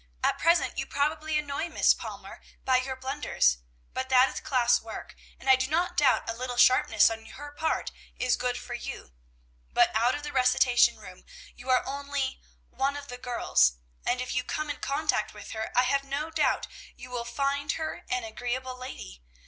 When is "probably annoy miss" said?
0.87-1.93